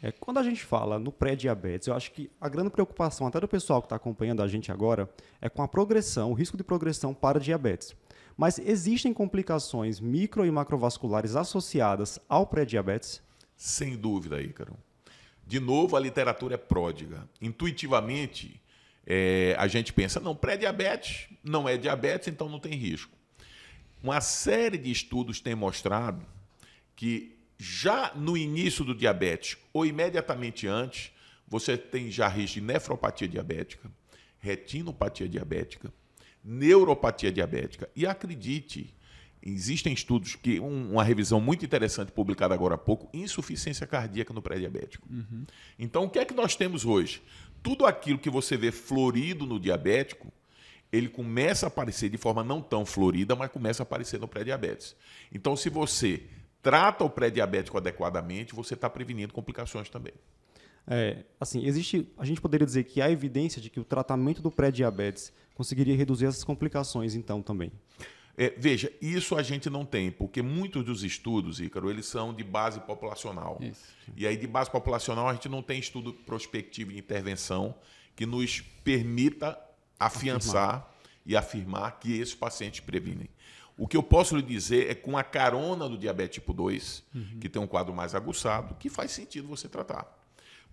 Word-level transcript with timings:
É, 0.00 0.12
quando 0.12 0.38
a 0.38 0.42
gente 0.42 0.62
fala 0.62 0.98
no 0.98 1.10
pré-diabetes, 1.10 1.88
eu 1.88 1.94
acho 1.94 2.12
que 2.12 2.30
a 2.40 2.48
grande 2.48 2.70
preocupação 2.70 3.26
até 3.26 3.40
do 3.40 3.48
pessoal 3.48 3.82
que 3.82 3.86
está 3.86 3.96
acompanhando 3.96 4.42
a 4.42 4.48
gente 4.48 4.70
agora 4.70 5.10
é 5.40 5.48
com 5.48 5.62
a 5.62 5.68
progressão, 5.68 6.30
o 6.30 6.34
risco 6.34 6.56
de 6.56 6.62
progressão 6.62 7.12
para 7.12 7.40
diabetes. 7.40 7.96
Mas 8.36 8.60
existem 8.60 9.12
complicações 9.12 9.98
micro 9.98 10.46
e 10.46 10.50
macrovasculares 10.50 11.34
associadas 11.34 12.20
ao 12.28 12.46
pré-diabetes? 12.46 13.20
Sem 13.56 13.96
dúvida, 13.96 14.40
Ícaro. 14.40 14.76
De 15.44 15.58
novo, 15.58 15.96
a 15.96 16.00
literatura 16.00 16.54
é 16.54 16.58
pródiga. 16.58 17.28
Intuitivamente, 17.42 18.62
é, 19.04 19.56
a 19.58 19.66
gente 19.66 19.92
pensa, 19.92 20.20
não, 20.20 20.36
pré-diabetes 20.36 21.28
não 21.42 21.68
é 21.68 21.76
diabetes, 21.76 22.28
então 22.28 22.48
não 22.48 22.60
tem 22.60 22.74
risco. 22.74 23.10
Uma 24.00 24.20
série 24.20 24.78
de 24.78 24.92
estudos 24.92 25.40
tem 25.40 25.56
mostrado 25.56 26.24
que 26.94 27.37
já 27.58 28.12
no 28.14 28.36
início 28.36 28.84
do 28.84 28.94
diabetes 28.94 29.58
ou 29.72 29.84
imediatamente 29.84 30.66
antes, 30.68 31.10
você 31.46 31.76
tem 31.76 32.10
já 32.10 32.28
risco 32.28 32.54
de 32.54 32.60
nefropatia 32.60 33.26
diabética, 33.26 33.90
retinopatia 34.38 35.28
diabética, 35.28 35.92
neuropatia 36.44 37.32
diabética. 37.32 37.90
E 37.96 38.06
acredite, 38.06 38.94
existem 39.42 39.92
estudos 39.92 40.36
que 40.36 40.60
uma 40.60 41.02
revisão 41.02 41.40
muito 41.40 41.64
interessante 41.64 42.12
publicada 42.12 42.54
agora 42.54 42.76
há 42.76 42.78
pouco, 42.78 43.08
insuficiência 43.12 43.86
cardíaca 43.86 44.32
no 44.32 44.40
pré-diabético. 44.40 45.08
Uhum. 45.10 45.44
Então, 45.78 46.04
o 46.04 46.10
que 46.10 46.20
é 46.20 46.24
que 46.24 46.34
nós 46.34 46.54
temos 46.54 46.84
hoje? 46.84 47.22
Tudo 47.60 47.86
aquilo 47.86 48.18
que 48.18 48.30
você 48.30 48.56
vê 48.56 48.70
florido 48.70 49.46
no 49.46 49.58
diabético, 49.58 50.32
ele 50.92 51.08
começa 51.08 51.66
a 51.66 51.68
aparecer 51.68 52.08
de 52.08 52.16
forma 52.16 52.44
não 52.44 52.62
tão 52.62 52.86
florida, 52.86 53.34
mas 53.34 53.50
começa 53.50 53.82
a 53.82 53.84
aparecer 53.84 54.20
no 54.20 54.28
pré-diabetes. 54.28 54.94
Então, 55.32 55.56
se 55.56 55.68
você 55.68 56.22
trata 56.62 57.04
o 57.04 57.10
pré-diabético 57.10 57.76
adequadamente, 57.76 58.54
você 58.54 58.74
está 58.74 58.88
prevenindo 58.88 59.32
complicações 59.32 59.88
também. 59.88 60.12
É, 60.86 61.24
assim, 61.38 61.66
existe, 61.66 62.10
a 62.16 62.24
gente 62.24 62.40
poderia 62.40 62.66
dizer 62.66 62.84
que 62.84 63.00
há 63.02 63.10
evidência 63.10 63.60
de 63.60 63.68
que 63.68 63.78
o 63.78 63.84
tratamento 63.84 64.40
do 64.40 64.50
pré-diabetes 64.50 65.32
conseguiria 65.54 65.94
reduzir 65.94 66.26
essas 66.26 66.44
complicações, 66.44 67.14
então, 67.14 67.42
também. 67.42 67.70
É, 68.40 68.54
veja, 68.56 68.90
isso 69.02 69.36
a 69.36 69.42
gente 69.42 69.68
não 69.68 69.84
tem, 69.84 70.10
porque 70.10 70.40
muitos 70.40 70.84
dos 70.84 71.02
estudos, 71.02 71.60
Ícaro, 71.60 71.90
eles 71.90 72.06
são 72.06 72.32
de 72.32 72.44
base 72.44 72.80
populacional. 72.80 73.58
Isso. 73.60 73.82
E 74.16 74.26
aí, 74.26 74.36
de 74.36 74.46
base 74.46 74.70
populacional, 74.70 75.28
a 75.28 75.34
gente 75.34 75.48
não 75.48 75.60
tem 75.60 75.78
estudo 75.78 76.14
prospectivo 76.14 76.92
de 76.92 76.98
intervenção 76.98 77.74
que 78.14 78.24
nos 78.24 78.60
permita 78.84 79.58
afiançar 79.98 80.76
afirmar. 80.76 80.94
e 81.26 81.36
afirmar 81.36 81.98
que 81.98 82.18
esses 82.18 82.34
pacientes 82.34 82.80
previnem. 82.80 83.28
O 83.78 83.86
que 83.86 83.96
eu 83.96 84.02
posso 84.02 84.34
lhe 84.34 84.42
dizer 84.42 84.90
é 84.90 84.94
com 84.94 85.16
a 85.16 85.22
carona 85.22 85.88
do 85.88 85.96
diabetes 85.96 86.34
tipo 86.34 86.52
2, 86.52 87.04
uhum. 87.14 87.38
que 87.40 87.48
tem 87.48 87.62
um 87.62 87.66
quadro 87.66 87.94
mais 87.94 88.12
aguçado, 88.12 88.74
que 88.74 88.88
faz 88.88 89.12
sentido 89.12 89.46
você 89.46 89.68
tratar. 89.68 90.18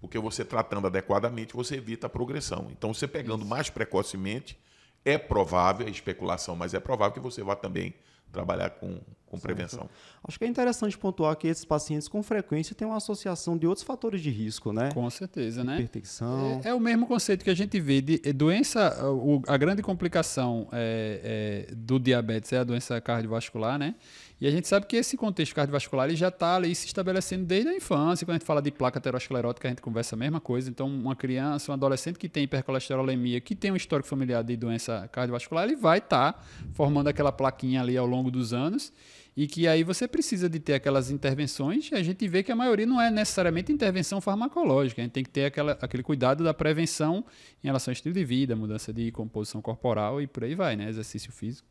Porque 0.00 0.18
você 0.18 0.42
tratando 0.42 0.86
adequadamente, 0.86 1.54
você 1.54 1.76
evita 1.76 2.06
a 2.06 2.10
progressão. 2.10 2.68
Então, 2.70 2.94
você 2.94 3.06
pegando 3.06 3.42
Isso. 3.42 3.50
mais 3.50 3.68
precocemente, 3.68 4.58
é 5.04 5.18
provável, 5.18 5.86
é 5.86 5.90
especulação, 5.90 6.56
mas 6.56 6.72
é 6.72 6.80
provável 6.80 7.12
que 7.12 7.20
você 7.20 7.42
vá 7.42 7.54
também 7.54 7.94
trabalhar 8.32 8.70
com, 8.70 8.98
com 9.34 9.40
prevenção. 9.40 9.88
Acho 10.26 10.38
que 10.38 10.44
é 10.44 10.48
interessante 10.48 10.96
pontuar 10.96 11.36
que 11.36 11.46
esses 11.46 11.64
pacientes 11.64 12.08
com 12.08 12.22
frequência 12.22 12.74
têm 12.74 12.86
uma 12.86 12.96
associação 12.96 13.56
de 13.56 13.66
outros 13.66 13.84
fatores 13.84 14.20
de 14.20 14.30
risco, 14.30 14.72
né? 14.72 14.90
Com 14.92 15.08
certeza, 15.10 15.62
né? 15.62 15.76
Hipertensão. 15.76 16.60
É, 16.64 16.68
é, 16.68 16.74
o 16.74 16.80
mesmo 16.80 17.06
conceito 17.06 17.44
que 17.44 17.50
a 17.50 17.54
gente 17.54 17.78
vê 17.80 18.00
de 18.00 18.18
doença, 18.32 19.04
o, 19.06 19.42
a 19.46 19.56
grande 19.56 19.82
complicação 19.82 20.68
é, 20.72 21.66
é, 21.68 21.74
do 21.74 21.98
diabetes 21.98 22.52
é 22.52 22.58
a 22.58 22.64
doença 22.64 23.00
cardiovascular, 23.00 23.78
né? 23.78 23.94
E 24.40 24.46
a 24.46 24.50
gente 24.50 24.66
sabe 24.66 24.86
que 24.86 24.96
esse 24.96 25.16
contexto 25.16 25.54
cardiovascular 25.54 26.08
ele 26.08 26.16
já 26.16 26.28
está 26.28 26.56
ali 26.56 26.74
se 26.74 26.86
estabelecendo 26.86 27.44
desde 27.44 27.68
a 27.70 27.74
infância. 27.74 28.26
Quando 28.26 28.36
a 28.36 28.38
gente 28.38 28.46
fala 28.46 28.60
de 28.60 28.70
placa 28.70 28.98
aterosclerótica, 28.98 29.68
a 29.68 29.70
gente 29.70 29.80
conversa 29.80 30.16
a 30.16 30.18
mesma 30.18 30.40
coisa. 30.40 30.68
Então, 30.68 30.88
uma 30.88 31.14
criança, 31.14 31.70
um 31.70 31.74
adolescente 31.74 32.18
que 32.18 32.28
tem 32.28 32.44
hipercolesterolemia, 32.44 33.40
que 33.40 33.54
tem 33.54 33.70
um 33.70 33.76
histórico 33.76 34.08
familiar 34.08 34.42
de 34.42 34.56
doença 34.56 35.08
cardiovascular, 35.12 35.64
ele 35.64 35.76
vai 35.76 35.98
estar 35.98 36.32
tá 36.32 36.42
formando 36.72 37.08
aquela 37.08 37.30
plaquinha 37.30 37.80
ali 37.80 37.96
ao 37.96 38.06
longo 38.06 38.30
dos 38.30 38.52
anos 38.52 38.92
e 39.36 39.46
que 39.48 39.66
aí 39.66 39.82
você 39.82 40.06
precisa 40.06 40.48
de 40.48 40.60
ter 40.60 40.74
aquelas 40.74 41.10
intervenções 41.10 41.90
e 41.90 41.94
a 41.94 42.02
gente 42.02 42.26
vê 42.28 42.42
que 42.42 42.52
a 42.52 42.56
maioria 42.56 42.86
não 42.86 43.00
é 43.00 43.10
necessariamente 43.10 43.72
intervenção 43.72 44.20
farmacológica, 44.20 45.02
a 45.02 45.04
gente 45.04 45.12
tem 45.12 45.24
que 45.24 45.30
ter 45.30 45.46
aquela, 45.46 45.72
aquele 45.80 46.02
cuidado 46.02 46.44
da 46.44 46.54
prevenção 46.54 47.24
em 47.62 47.66
relação 47.66 47.90
ao 47.90 47.94
estilo 47.94 48.14
de 48.14 48.24
vida, 48.24 48.54
mudança 48.54 48.92
de 48.92 49.10
composição 49.10 49.60
corporal 49.60 50.20
e 50.20 50.26
por 50.26 50.44
aí 50.44 50.54
vai, 50.54 50.76
né? 50.76 50.88
Exercício 50.88 51.32
físico. 51.32 51.66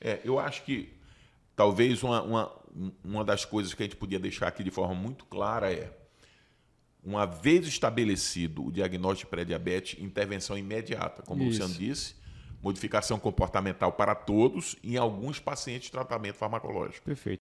É, 0.00 0.20
eu 0.24 0.38
acho 0.38 0.64
que 0.64 0.92
talvez 1.54 2.02
uma, 2.02 2.22
uma, 2.22 2.52
uma 3.04 3.24
das 3.24 3.44
coisas 3.44 3.72
que 3.74 3.82
a 3.82 3.86
gente 3.86 3.96
podia 3.96 4.18
deixar 4.18 4.48
aqui 4.48 4.64
de 4.64 4.70
forma 4.70 4.94
muito 4.94 5.24
clara 5.26 5.72
é 5.72 5.92
uma 7.04 7.26
vez 7.26 7.66
estabelecido 7.66 8.64
o 8.64 8.72
diagnóstico 8.72 9.28
de 9.28 9.30
pré-diabetes, 9.30 10.02
intervenção 10.02 10.56
imediata, 10.56 11.22
como 11.22 11.42
Isso. 11.42 11.60
o 11.60 11.66
Luciano 11.66 11.74
disse, 11.74 12.14
modificação 12.64 13.18
comportamental 13.18 13.92
para 13.92 14.14
todos, 14.14 14.74
em 14.82 14.96
alguns 14.96 15.38
pacientes 15.38 15.90
tratamento 15.90 16.36
farmacológico. 16.36 17.04
Perfeito. 17.04 17.32